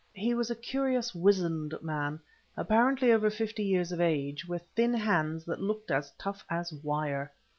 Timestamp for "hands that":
4.95-5.61